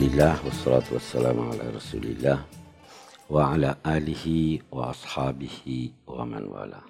[0.00, 2.38] Alhamdulillah wassalatu wassalamu ala Rasulillah
[3.28, 6.80] wa ala alihi wa ashabihi wa man wala.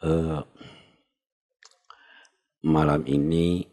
[0.00, 0.40] Uh,
[2.64, 3.68] malam ini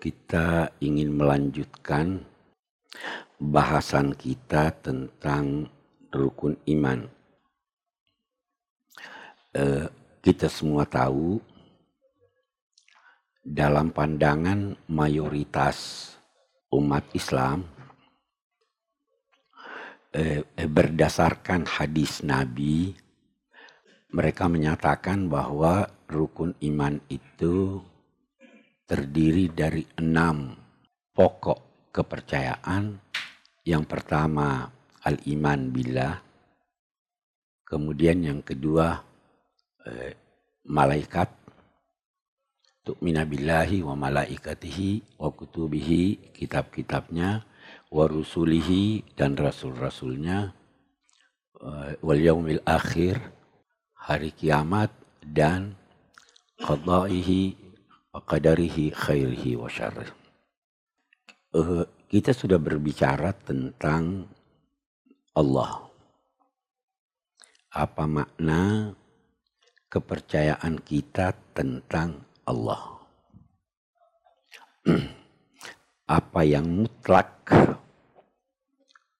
[0.00, 2.24] kita ingin melanjutkan
[3.36, 5.68] bahasan kita tentang
[6.16, 7.04] rukun iman.
[9.52, 9.92] Uh,
[10.24, 11.44] kita semua tahu
[13.44, 16.13] dalam pandangan mayoritas
[16.74, 17.62] umat Islam
[20.10, 22.94] eh, eh, berdasarkan hadis Nabi
[24.14, 27.82] mereka menyatakan bahwa rukun iman itu
[28.86, 30.54] terdiri dari enam
[31.10, 33.02] pokok kepercayaan.
[33.66, 34.70] Yang pertama
[35.02, 36.14] al-iman billah.
[37.66, 39.02] Kemudian yang kedua
[39.88, 40.14] eh,
[40.68, 41.43] malaikat
[42.84, 47.40] tu'mina billahi wa malaikatihi wa kutubihi kitab-kitabnya
[47.88, 50.52] wa rusulihi dan rasul-rasulnya
[51.64, 53.16] uh, wal yaumil akhir
[53.96, 54.92] hari kiamat
[55.24, 55.72] dan
[56.60, 57.56] qada'ihi
[58.12, 60.12] wa qadarihi khairihi wa syarrih.
[61.56, 64.28] Uh, kita sudah berbicara tentang
[65.32, 65.88] Allah.
[67.74, 68.94] Apa makna
[69.90, 72.82] kepercayaan kita tentang Allah.
[76.18, 77.48] Apa yang mutlak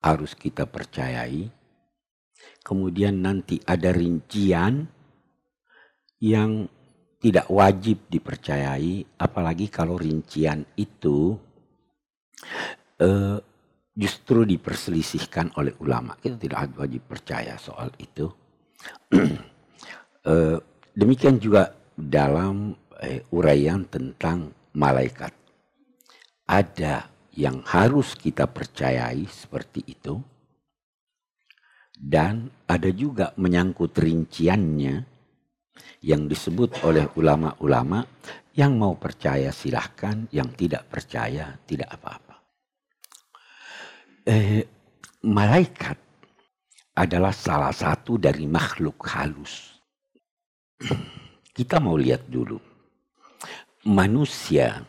[0.04, 1.48] harus kita percayai.
[2.64, 4.84] Kemudian nanti ada rincian
[6.20, 6.68] yang
[7.20, 11.32] tidak wajib dipercayai, apalagi kalau rincian itu
[13.00, 13.40] uh,
[13.96, 16.20] justru diperselisihkan oleh ulama.
[16.20, 18.28] Kita tidak wajib percaya soal itu.
[20.28, 20.60] uh,
[21.00, 22.76] demikian juga dalam
[23.30, 25.32] uraian tentang malaikat.
[26.44, 30.14] Ada yang harus kita percayai seperti itu.
[31.94, 35.06] Dan ada juga menyangkut rinciannya
[36.04, 38.02] yang disebut oleh ulama-ulama
[38.54, 42.34] yang mau percaya silahkan, yang tidak percaya tidak apa-apa.
[44.26, 44.62] Eh,
[45.24, 45.98] malaikat
[46.98, 49.80] adalah salah satu dari makhluk halus.
[51.56, 52.73] Kita mau lihat dulu
[53.84, 54.80] manusia,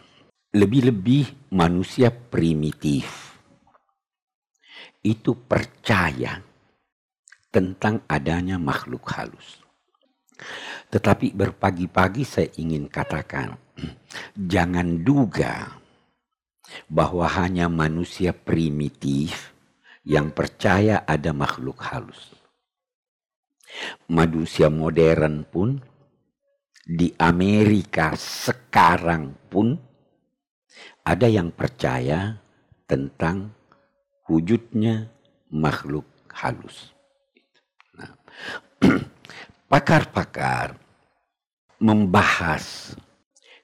[0.55, 3.35] lebih-lebih manusia primitif,
[5.03, 6.39] itu percaya
[7.51, 9.59] tentang adanya makhluk halus.
[10.87, 13.59] Tetapi berpagi-pagi saya ingin katakan,
[14.51, 15.75] jangan duga
[16.87, 19.51] bahwa hanya manusia primitif
[20.07, 22.31] yang percaya ada makhluk halus.
[24.07, 25.83] Manusia modern pun
[26.85, 29.73] di Amerika sekarang pun
[31.01, 32.37] ada yang percaya
[32.85, 33.49] tentang
[34.29, 35.09] wujudnya
[35.49, 36.93] makhluk halus.
[37.97, 38.13] Nah,
[39.73, 40.77] pakar-pakar
[41.81, 42.93] membahas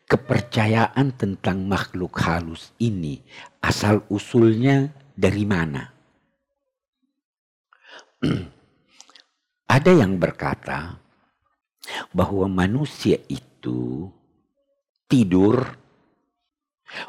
[0.09, 3.21] kepercayaan tentang makhluk halus ini
[3.61, 5.93] asal usulnya dari mana?
[9.77, 10.97] Ada yang berkata
[12.13, 14.09] bahwa manusia itu
[15.09, 15.77] tidur.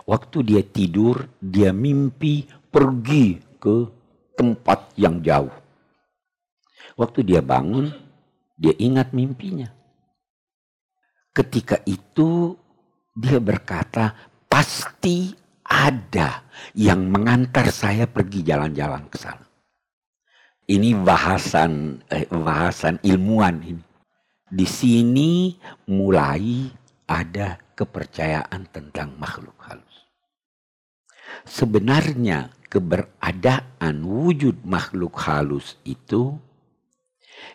[0.06, 3.76] Waktu dia tidur, dia mimpi pergi ke
[4.38, 5.50] tempat yang jauh.
[6.94, 7.90] Waktu dia bangun,
[8.54, 9.70] dia ingat mimpinya.
[11.34, 12.54] Ketika itu
[13.16, 14.14] dia berkata,
[14.46, 15.34] pasti
[15.66, 16.44] ada
[16.76, 19.46] yang mengantar saya pergi jalan-jalan ke sana.
[20.68, 23.82] Ini bahasan eh, bahasan ilmuwan ini.
[24.52, 25.56] Di sini
[25.88, 26.68] mulai
[27.08, 29.96] ada kepercayaan tentang makhluk halus.
[31.48, 36.36] Sebenarnya keberadaan wujud makhluk halus itu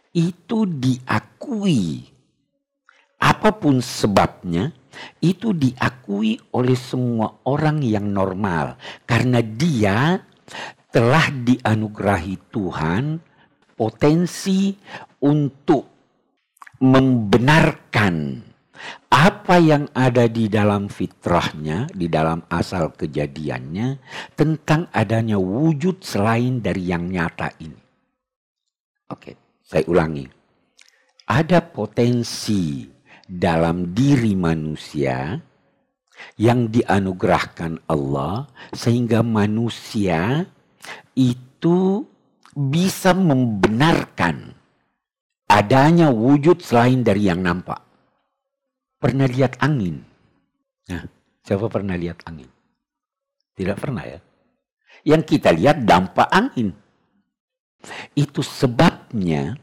[0.09, 2.09] itu diakui
[3.21, 4.73] apa pun sebabnya
[5.21, 8.73] itu diakui oleh semua orang yang normal
[9.05, 10.17] karena dia
[10.89, 13.21] telah dianugerahi Tuhan
[13.77, 14.73] potensi
[15.21, 15.96] untuk
[16.77, 18.45] membenarkan
[19.09, 23.97] apa yang ada di dalam fitrahnya, di dalam asal kejadiannya,
[24.37, 27.81] tentang adanya wujud selain dari yang nyata ini.
[29.09, 30.27] Oke, saya ulangi.
[31.27, 32.87] Ada potensi
[33.25, 35.35] dalam diri manusia
[36.37, 40.45] yang dianugerahkan Allah, sehingga manusia
[41.17, 42.05] itu
[42.57, 44.56] bisa membenarkan
[45.47, 47.79] adanya wujud selain dari yang nampak.
[48.99, 50.03] Pernah lihat angin?
[50.91, 51.03] Nah,
[51.41, 52.49] siapa pernah lihat angin?
[53.55, 54.19] Tidak pernah ya.
[55.07, 56.75] Yang kita lihat dampak angin.
[58.17, 59.55] Itu sebabnya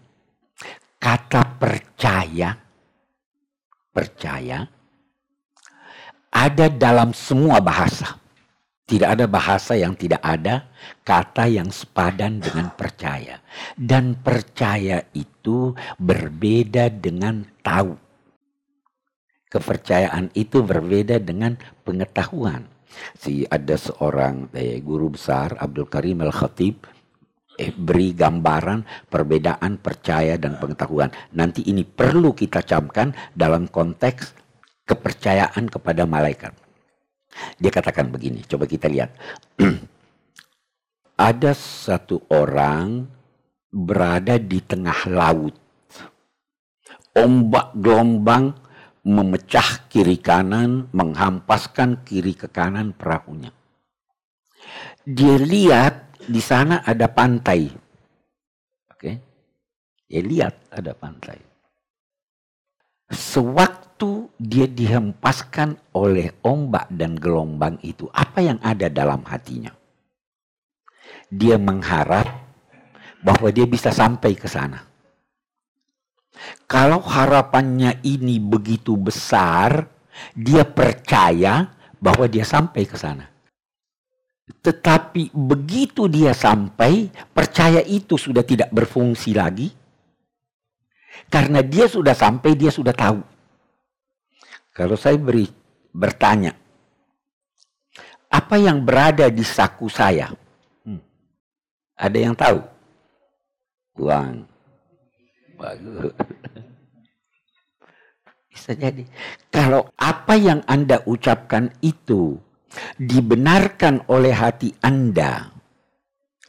[1.03, 2.57] kata percaya,
[3.93, 4.65] percaya
[6.35, 8.24] ada dalam semua bahasa.
[8.85, 10.69] Tidak ada bahasa yang tidak ada
[11.09, 13.41] kata yang sepadan dengan percaya.
[13.73, 17.97] Dan percaya itu berbeda dengan tahu.
[19.49, 22.69] Kepercayaan itu berbeda dengan pengetahuan.
[23.17, 26.85] Si ada seorang eh, guru besar Abdul Karim Al-Khatib
[27.57, 31.09] eh, beri gambaran perbedaan percaya dan pengetahuan.
[31.33, 34.37] Nanti ini perlu kita camkan dalam konteks
[34.85, 36.64] kepercayaan kepada malaikat.
[37.59, 39.11] Dia katakan begini, coba kita lihat.
[41.31, 43.07] Ada satu orang
[43.71, 45.55] berada di tengah laut.
[47.15, 48.55] Ombak gelombang
[49.07, 53.55] memecah kiri kanan, menghampaskan kiri ke kanan perahunya.
[55.05, 57.69] Dia lihat di sana ada pantai.
[58.89, 59.13] Oke.
[60.09, 61.39] Dia lihat ada pantai.
[63.13, 63.84] Sewaktu
[64.39, 69.71] dia dihempaskan oleh ombak dan gelombang itu, apa yang ada dalam hatinya?
[71.31, 72.27] Dia mengharap
[73.25, 74.85] bahwa dia bisa sampai ke sana.
[76.67, 79.87] Kalau harapannya ini begitu besar,
[80.35, 81.71] dia percaya
[82.03, 83.31] bahwa dia sampai ke sana.
[84.45, 89.73] Tetapi begitu dia sampai, percaya itu sudah tidak berfungsi lagi
[91.31, 93.34] karena dia sudah sampai, dia sudah tahu.
[94.75, 95.47] Kalau saya beri
[95.95, 96.51] bertanya,
[98.27, 100.35] apa yang berada di saku saya?
[100.83, 100.99] Hmm.
[101.95, 102.59] Ada yang tahu?
[104.03, 104.43] Uang.
[105.55, 106.11] Bagus.
[108.51, 109.07] Bisa jadi.
[109.55, 112.35] Kalau apa yang Anda ucapkan itu
[112.99, 115.55] dibenarkan oleh hati Anda,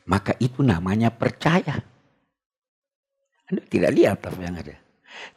[0.10, 1.78] maka itu namanya percaya.
[3.46, 4.74] Anda tidak lihat apa yang ada.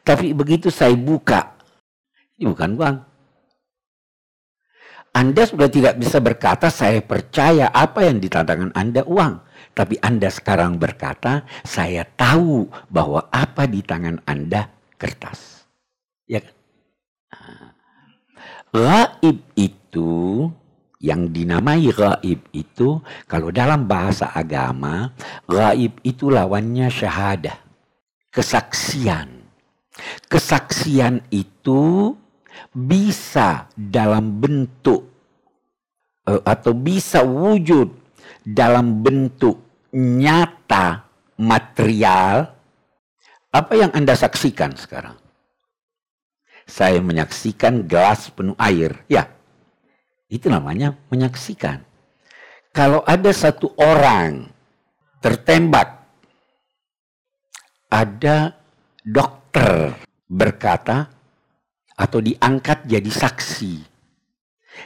[0.01, 1.58] Tapi begitu saya buka,
[2.39, 2.97] ini bukan uang.
[5.11, 9.43] Anda sudah tidak bisa berkata saya percaya apa yang di tantangan Anda uang.
[9.75, 15.67] Tapi Anda sekarang berkata saya tahu bahwa apa di tangan Anda kertas.
[16.23, 16.55] Ya kan?
[18.69, 20.45] Gaib itu
[21.01, 25.09] yang dinamai gaib itu kalau dalam bahasa agama
[25.49, 27.57] gaib itu lawannya syahadah
[28.29, 29.41] kesaksian.
[30.29, 32.13] Kesaksian itu
[32.73, 35.05] bisa dalam bentuk
[36.27, 37.89] eh, atau bisa wujud
[38.43, 39.59] dalam bentuk
[39.93, 41.05] nyata
[41.39, 42.55] material.
[43.49, 45.17] Apa yang Anda saksikan sekarang?
[46.69, 48.93] Saya menyaksikan gelas penuh air.
[49.09, 49.25] Ya,
[50.29, 51.81] itu namanya menyaksikan.
[52.69, 54.45] Kalau ada satu orang
[55.17, 56.05] tertembak
[57.89, 58.53] ada
[59.01, 59.97] dokter
[60.29, 61.09] berkata
[61.99, 63.73] atau diangkat jadi saksi.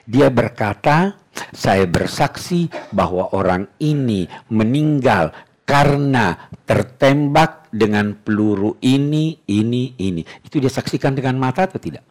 [0.10, 1.14] Dia berkata,
[1.54, 5.30] saya bersaksi bahwa orang ini meninggal
[5.64, 10.26] karena tertembak dengan peluru ini, ini, ini.
[10.42, 12.02] Itu dia saksikan dengan mata atau tidak?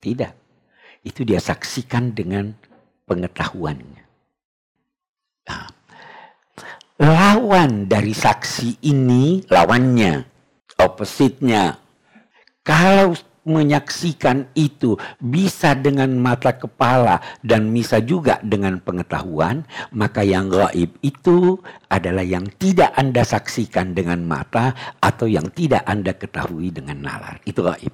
[0.00, 0.32] Tidak.
[1.04, 2.56] Itu dia saksikan dengan
[3.04, 4.02] pengetahuannya.
[5.44, 5.68] Nah,
[7.04, 10.24] lawan dari saksi ini lawannya,
[10.80, 11.76] opposite-nya.
[12.64, 13.12] Kalau
[13.44, 21.60] menyaksikan itu bisa dengan mata kepala dan bisa juga dengan pengetahuan, maka yang gaib itu
[21.88, 27.40] adalah yang tidak Anda saksikan dengan mata atau yang tidak Anda ketahui dengan nalar.
[27.44, 27.92] Itu gaib.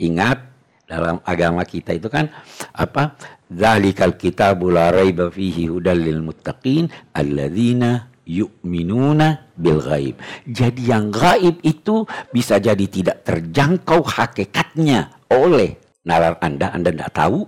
[0.00, 0.38] Ingat
[0.84, 2.28] dalam agama kita itu kan
[2.76, 3.16] apa
[3.48, 10.16] zalikal kitabul la raiba fihi hudal lil muttaqin alladzina yu'minuna bil ghaib.
[10.48, 17.40] Jadi yang gaib itu bisa jadi tidak terjangkau hakikatnya oleh nalar Anda, Anda tidak tahu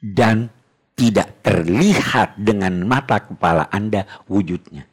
[0.00, 0.52] dan
[0.96, 4.88] tidak terlihat dengan mata kepala Anda wujudnya.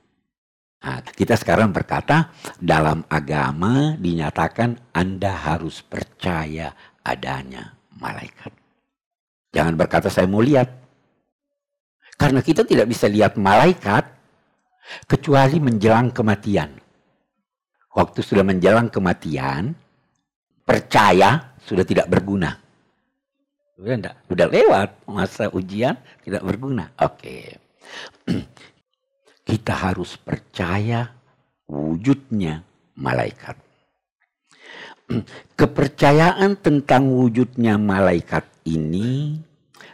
[0.84, 8.52] Nah, kita sekarang berkata dalam agama dinyatakan Anda harus percaya adanya malaikat.
[9.56, 10.68] Jangan berkata saya mau lihat.
[12.20, 14.06] Karena kita tidak bisa lihat malaikat
[15.06, 16.72] kecuali menjelang kematian.
[17.94, 19.74] Waktu sudah menjelang kematian,
[20.66, 22.58] percaya sudah tidak berguna.
[23.78, 26.90] Sudah enggak, udah lewat masa ujian tidak berguna.
[27.02, 27.58] Oke.
[29.48, 31.06] Kita harus percaya
[31.70, 32.64] wujudnya
[32.98, 33.60] malaikat.
[35.60, 39.38] kepercayaan tentang wujudnya malaikat ini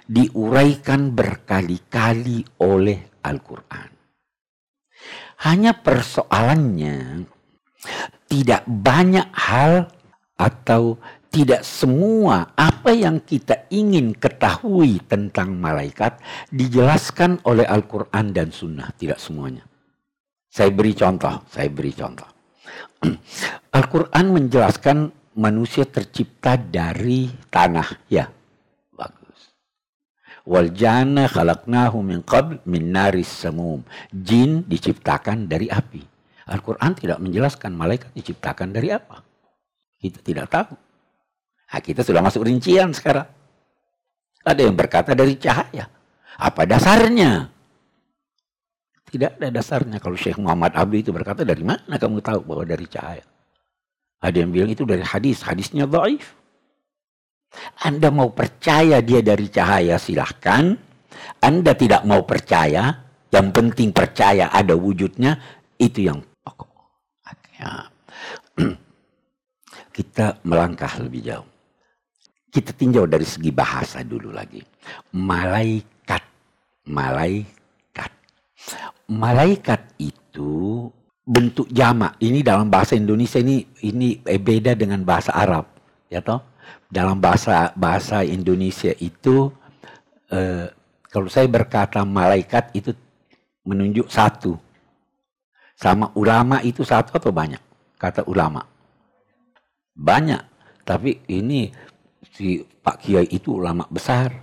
[0.10, 3.99] diuraikan berkali-kali oleh Al-Quran.
[5.40, 7.24] Hanya persoalannya
[8.28, 9.88] tidak banyak hal
[10.40, 16.18] atau tidak semua apa yang kita ingin ketahui tentang malaikat
[16.50, 18.90] dijelaskan oleh Al-Quran dan Sunnah.
[18.98, 19.64] Tidak semuanya.
[20.50, 22.30] Saya beri contoh, saya beri contoh.
[23.78, 24.98] Al-Quran menjelaskan
[25.38, 28.10] manusia tercipta dari tanah.
[28.10, 28.28] Ya.
[30.50, 33.86] Wal jana khalaqnahu min qabl min naris samum.
[34.10, 36.02] Jin diciptakan dari api.
[36.50, 39.22] Al-Quran tidak menjelaskan malaikat diciptakan dari apa.
[40.02, 40.74] Kita tidak tahu.
[41.70, 43.30] Nah, kita sudah masuk rincian sekarang.
[44.42, 45.86] Ada yang berkata dari cahaya.
[46.42, 47.46] Apa dasarnya?
[49.06, 50.02] Tidak ada dasarnya.
[50.02, 53.26] Kalau Syekh Muhammad Abdi itu berkata, dari mana kamu tahu bahwa dari cahaya?
[54.18, 55.46] Ada yang bilang itu dari hadis.
[55.46, 56.39] Hadisnya dhaif.
[57.84, 60.76] Anda mau percaya dia dari cahaya silahkan.
[61.40, 62.92] Anda tidak mau percaya,
[63.32, 65.40] yang penting percaya ada wujudnya,
[65.80, 66.70] itu yang pokok.
[67.60, 67.88] Ya.
[69.96, 71.48] Kita melangkah lebih jauh.
[72.50, 74.64] Kita tinjau dari segi bahasa dulu lagi.
[75.14, 76.24] Malaikat.
[76.90, 78.12] Malaikat.
[79.12, 80.90] Malaikat itu
[81.30, 82.18] bentuk jamak.
[82.18, 85.70] Ini dalam bahasa Indonesia ini ini beda dengan bahasa Arab,
[86.10, 86.42] ya toh.
[86.90, 89.54] Dalam bahasa bahasa Indonesia itu
[90.34, 90.74] eh,
[91.10, 92.94] kalau saya berkata malaikat itu
[93.66, 94.58] menunjuk satu.
[95.78, 97.62] Sama ulama itu satu atau banyak?
[97.96, 98.66] Kata ulama.
[99.96, 100.44] Banyak.
[100.84, 101.70] Tapi ini
[102.34, 104.34] si Pak Kiai itu ulama besar.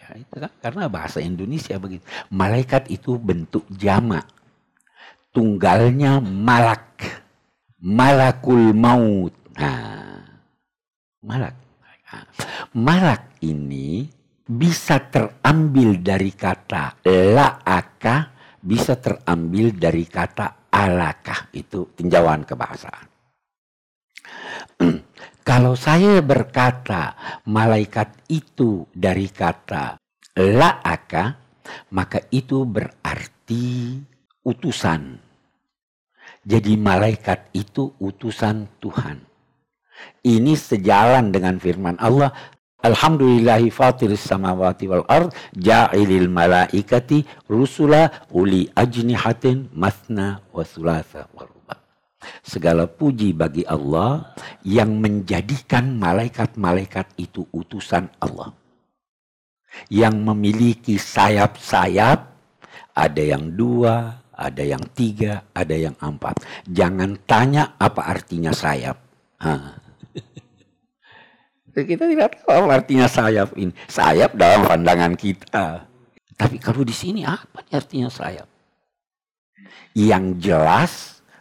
[0.00, 2.02] Ya, itu kan karena bahasa Indonesia begitu.
[2.32, 4.26] Malaikat itu bentuk jamak.
[5.30, 6.98] Tunggalnya malak.
[7.80, 9.36] Malakul maut.
[9.54, 10.24] Nah,
[11.22, 11.59] malak.
[12.76, 14.06] Malak ini
[14.50, 18.16] bisa terambil dari kata la'aka,
[18.58, 21.54] bisa terambil dari kata alakah.
[21.54, 23.06] Itu tinjauan kebahasaan.
[25.48, 27.14] Kalau saya berkata
[27.46, 29.98] malaikat itu dari kata
[30.38, 31.24] la'aka,
[31.94, 33.98] maka itu berarti
[34.46, 35.18] utusan.
[36.40, 39.29] Jadi malaikat itu utusan Tuhan.
[40.20, 42.32] Ini sejalan dengan firman Allah,
[42.80, 51.44] Alhamdulillahi fatiris samawati wal ard ja'ilil malaikati rusula uli ajnihatin masna wa sulasa wa
[52.40, 54.32] Segala puji bagi Allah
[54.64, 58.56] yang menjadikan malaikat-malaikat itu utusan Allah.
[59.92, 62.18] Yang memiliki sayap-sayap,
[62.96, 66.44] ada yang dua, ada yang tiga, ada yang empat.
[66.64, 68.96] Jangan tanya apa artinya sayap.
[71.70, 73.70] Kita tidak tahu artinya sayap ini.
[73.86, 75.86] Sayap dalam pandangan kita.
[76.34, 78.48] Tapi kalau di sini apa artinya sayap?
[79.94, 80.92] Yang jelas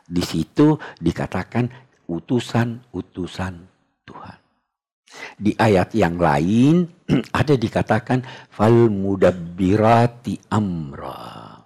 [0.06, 1.70] di situ dikatakan
[2.10, 3.54] utusan-utusan
[4.06, 4.40] Tuhan.
[5.40, 6.86] Di ayat yang lain
[7.40, 8.22] ada dikatakan
[8.54, 11.58] fal mudabbirati amra.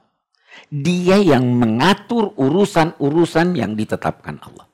[0.74, 4.73] Dia yang mengatur urusan-urusan yang ditetapkan Allah.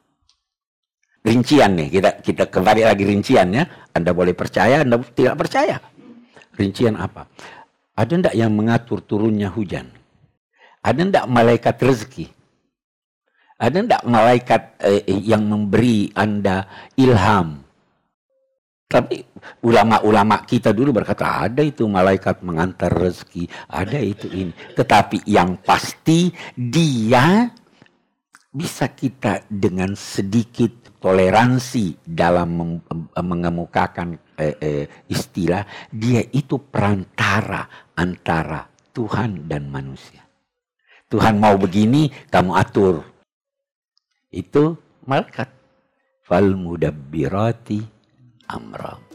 [1.20, 3.92] Rincian nih, kita kita kembali lagi rinciannya.
[3.92, 5.76] Anda boleh percaya, Anda tidak percaya.
[6.56, 7.28] Rincian apa?
[8.00, 9.92] Ada ndak yang mengatur turunnya hujan?
[10.80, 12.32] Ada ndak malaikat rezeki?
[13.60, 16.64] Ada tidak malaikat eh, yang memberi Anda
[16.96, 17.68] ilham?
[18.90, 19.22] Tapi
[19.68, 24.56] ulama-ulama kita dulu berkata ada itu malaikat mengantar rezeki, ada itu ini.
[24.74, 27.52] Tetapi yang pasti dia
[28.50, 32.79] bisa kita dengan sedikit toleransi dalam
[33.15, 40.24] mengemukakan eh, eh, istilah dia itu perantara antara Tuhan dan manusia.
[41.10, 43.01] Tuhan mau begini, kamu atur.
[44.29, 44.77] Itu
[45.10, 45.50] malaikat.
[46.22, 47.82] Fal mudabbirati
[48.46, 49.09] amra